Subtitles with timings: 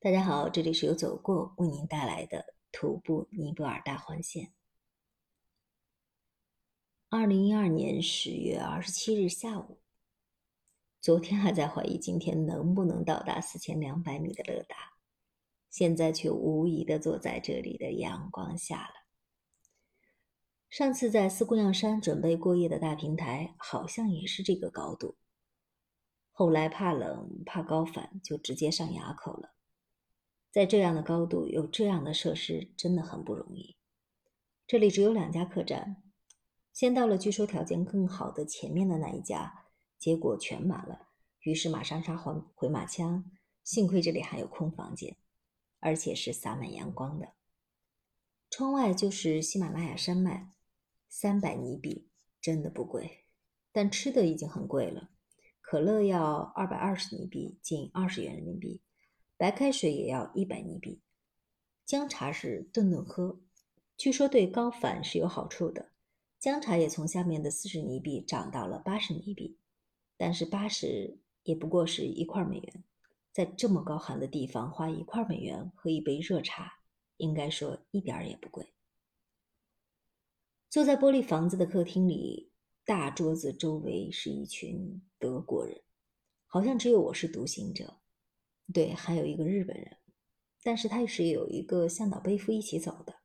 [0.00, 4.52] 大家好，这里是由走过为您带来的徒步尼泊尔大环线。
[7.08, 9.80] 二零一二年十月二十七日下午，
[11.00, 14.76] 昨天还在怀疑今天能不能到达四千两百米的乐达，
[15.68, 18.94] 现在却无疑的坐在这里的阳光下了。
[20.70, 25.16] 上次在四姑娘山准备过夜的大平台，好像也是这个高度。
[26.30, 29.56] 后来怕冷怕高反，就直接上垭口了。
[30.50, 33.76] 在这样的高度有这样的设施真的很不容易。
[34.66, 36.02] 这里只有两家客栈，
[36.72, 39.64] 先到了据说条件更好的前面的那一家，
[39.98, 41.08] 结果全满了，
[41.40, 43.30] 于是马上杀回回马枪。
[43.64, 45.14] 幸亏这里还有空房间，
[45.80, 47.34] 而且是洒满阳光的，
[48.48, 50.54] 窗外就是喜马拉雅山脉，
[51.06, 52.08] 三百尼比
[52.40, 53.26] 真的不贵，
[53.70, 55.10] 但吃的已经很贵了，
[55.60, 58.80] 可乐要二百二十尼比，近二十元人民币。
[59.38, 61.00] 白开水也要一百尼比，
[61.86, 63.38] 姜茶是顿顿喝，
[63.96, 65.92] 据说对高反是有好处的。
[66.40, 69.56] 姜茶也从下面的四十尼币涨到了八十尼币，
[70.16, 72.82] 但是八十也不过是一块美元，
[73.32, 76.80] 在这么高寒的地方花一块美元喝一杯热茶，
[77.18, 78.74] 应该说一点儿也不贵。
[80.68, 82.50] 坐在玻璃房子的客厅里，
[82.84, 85.80] 大桌子周围是一群德国人，
[86.48, 88.00] 好像只有我是独行者。
[88.72, 89.96] 对，还有一个日本人，
[90.62, 93.16] 但是他是有一个向导背夫一起走的。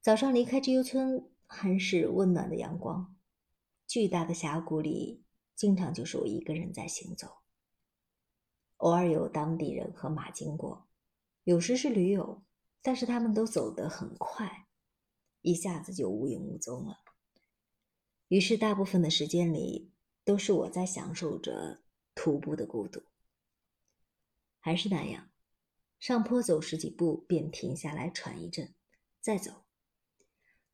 [0.00, 3.16] 早上离开知优村，还是温暖的阳光。
[3.86, 5.24] 巨大的峡谷里，
[5.56, 7.38] 经常就是我一个人在行走。
[8.76, 10.86] 偶尔有当地人和马经过，
[11.42, 12.44] 有时是驴友，
[12.80, 14.68] 但是他们都走得很快，
[15.42, 16.98] 一下子就无影无踪了。
[18.28, 19.90] 于是大部分的时间里，
[20.24, 21.82] 都是我在享受着
[22.14, 23.02] 徒步的孤独。
[24.60, 25.30] 还是那样，
[25.98, 28.74] 上坡走十几步便停下来喘一阵，
[29.20, 29.64] 再走；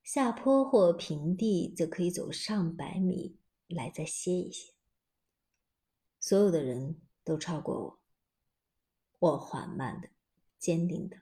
[0.02, 3.38] 下坡或平地则可以走上百米
[3.69, 4.75] 来再歇一歇。
[6.19, 8.00] 所有的人都超过
[9.20, 10.08] 我，我缓慢的、
[10.58, 11.19] 坚定的，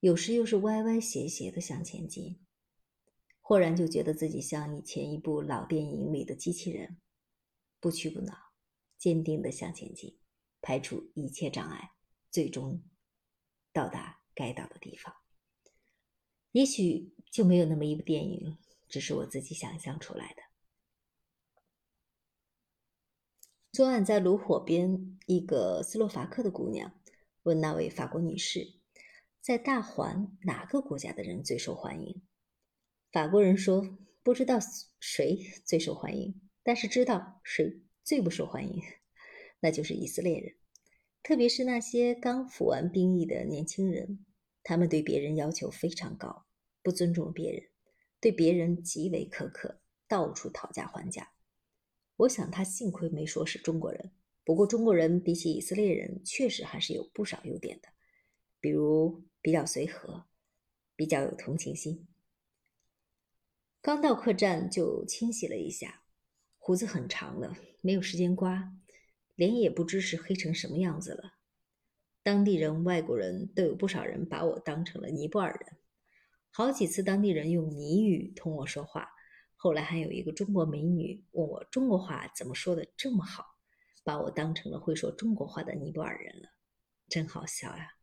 [0.00, 2.38] 有时又是歪歪斜斜的向前进。
[3.40, 6.96] 忽然就觉得自己像以前一部老电影里的机器人，
[7.80, 8.32] 不屈不挠，
[8.96, 10.16] 坚定的向前进。
[10.62, 11.92] 排除一切障碍，
[12.30, 12.82] 最终
[13.72, 15.14] 到达该到的地方。
[16.52, 18.56] 也许就没有那么一部电影，
[18.88, 20.42] 只是我自己想象出来的。
[23.72, 26.92] 昨晚在炉火边，一个斯洛伐克的姑娘
[27.42, 28.74] 问那位法国女士
[29.40, 32.22] ：“在大环哪个国家的人最受欢迎？”
[33.10, 34.58] 法国人说：“不知道
[35.00, 38.82] 谁最受欢迎，但是知道谁最不受欢迎。”
[39.64, 40.56] 那就是以色列人，
[41.22, 44.26] 特别是那些刚服完兵役的年轻人，
[44.64, 46.46] 他们对别人要求非常高，
[46.82, 47.70] 不尊重别人，
[48.20, 51.32] 对别人极为苛刻，到处讨价还价。
[52.16, 54.10] 我想他幸亏没说是中国人。
[54.44, 57.88] 不过中国人比起以色列人，确实还是有不少优点的，
[58.60, 60.26] 比如比较随和，
[60.96, 62.08] 比较有同情心。
[63.80, 66.02] 刚到客栈就清洗了一下，
[66.58, 68.76] 胡子很长了，没有时间刮。
[69.34, 71.34] 脸也不知是黑成什么样子了。
[72.22, 75.76] 当地人、外国人都有不少人把我当成了尼泊尔人，
[76.50, 79.10] 好几次当地人用尼语同我说话。
[79.56, 83.56] 后来还有一个中国美女问我中国话怎么说的这么好，
[84.04, 86.48] 把我当成了会说中国话的尼泊尔人了，
[87.08, 87.96] 真好笑呀！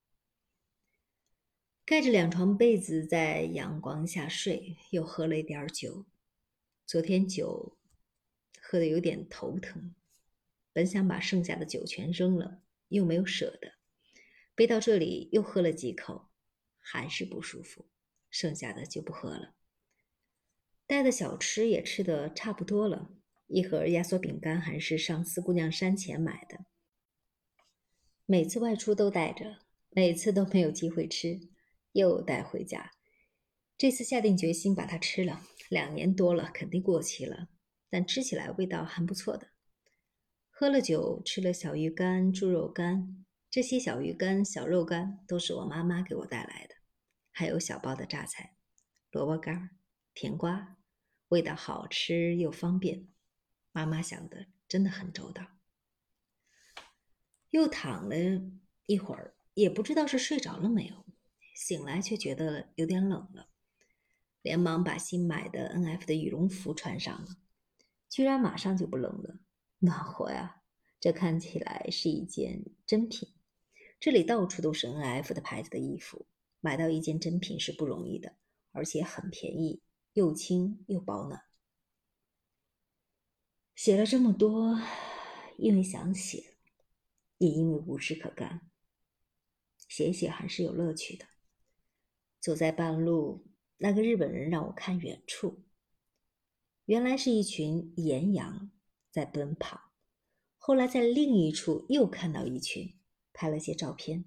[1.86, 6.06] 盖着两床被子在阳光下睡，又喝了一点酒。
[6.86, 7.78] 昨天酒
[8.62, 9.96] 喝的有点头疼。
[10.80, 13.74] 本想把剩下的酒全扔了，又没有舍得
[14.56, 16.30] 背到这里，又喝了几口，
[16.80, 17.90] 还是不舒服，
[18.30, 19.56] 剩下的就不喝了。
[20.88, 23.12] 带的小吃也吃的差不多了，
[23.48, 26.64] 一盒压缩饼干还是上四姑娘山前买的。
[28.26, 29.58] 每次外出都带着，
[29.90, 31.42] 每次都没有机会吃，
[31.92, 32.94] 又带回家。
[33.78, 37.50] 这次下定决心把它吃了，两年多了，肯定过期了，
[37.90, 39.50] 但吃起来味道还不错的。
[40.60, 46.76] 喝了酒，吃了小鱼干、猪肉干，这些小鱼干、小肉干都是我妈妈给我带来的，
[47.32, 48.58] 还有小包的榨菜、
[49.10, 49.70] 萝卜干、
[50.14, 50.76] 甜瓜，
[51.30, 53.08] 味道好吃又方便。
[53.72, 55.48] 妈妈想的真的很周到。
[57.52, 58.18] 又躺了
[58.86, 61.06] 一会儿，也不知道是睡着了没有，
[61.56, 63.48] 醒来却觉得有点冷了，
[64.42, 67.38] 连忙把新买的 N.F 的羽绒服穿上了，
[68.10, 69.40] 居然马上就不冷了。
[69.80, 70.62] 暖和呀，
[71.00, 73.30] 这看起来是一件珍品。
[74.00, 76.26] 这里到处都是 N.F 的牌子的衣服，
[76.62, 78.38] 买到一件真品是不容易的，
[78.72, 79.82] 而且很便宜，
[80.14, 81.44] 又轻又保暖。
[83.76, 84.80] 写了这么多，
[85.58, 86.58] 因为想写，
[87.38, 88.70] 也因为无事可干。
[89.88, 91.26] 写写还是有乐趣的。
[92.40, 93.48] 走在半路，
[93.78, 95.64] 那个日本人让我看远处，
[96.86, 98.72] 原来是一群岩羊
[99.12, 99.92] 在奔跑。
[100.58, 102.96] 后来在另一处又看到一群。
[103.32, 104.26] 拍了些照片，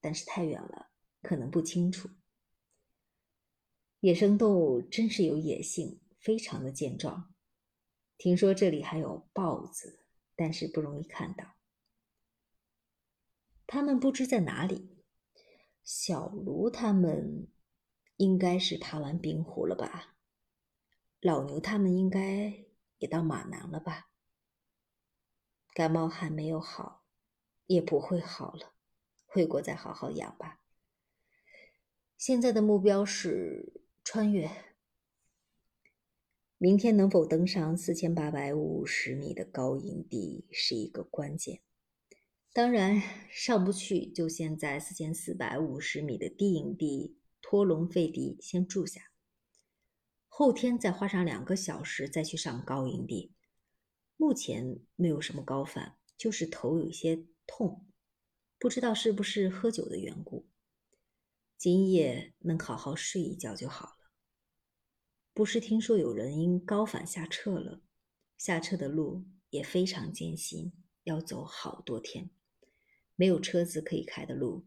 [0.00, 0.90] 但是太远了，
[1.20, 2.08] 可能不清楚。
[3.98, 7.34] 野生动物真是有野性，非常的健壮。
[8.16, 11.56] 听说这里还有豹子，但是不容易看到。
[13.66, 15.02] 他们不知在哪里。
[15.82, 17.48] 小卢他们
[18.18, 20.16] 应该是爬完冰湖了吧？
[21.20, 22.65] 老牛他们应该
[22.98, 24.08] 也到马南了吧？
[25.74, 27.04] 感冒还没有好。
[27.68, 28.74] 也不会好了，
[29.24, 30.60] 回国再好好养吧。
[32.16, 34.48] 现在的目标是穿越。
[36.58, 41.60] 明天能否登上四千八百五十米的高营地是一个关键。
[42.52, 43.02] 当然，
[43.32, 49.10] 上不去就先在四千四百五十米的低营地托隆费迪先住下，
[50.38, 53.32] 后天再花上两个小时再去上高营地。
[54.18, 57.24] 目前没有什么高反，就是头有些。
[57.46, 57.86] 痛，
[58.58, 60.46] 不知道是不是喝酒的缘故。
[61.56, 64.10] 今夜能好好睡一觉就好了。
[65.32, 67.80] 不是听说有人因高反下撤了，
[68.36, 70.70] 下撤的路也非常艰辛，
[71.04, 72.28] 要走好多天，
[73.14, 74.66] 没有车子可以开的路，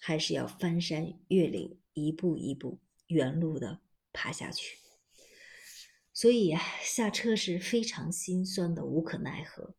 [0.00, 3.82] 还是要翻山越岭，一步一步原路的
[4.12, 4.78] 爬下去。
[6.16, 9.74] 所以，下车是非常心酸的，无可奈何。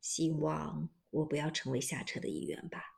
[0.00, 0.88] 希望。
[1.10, 2.95] 我不要成为下车的一员吧。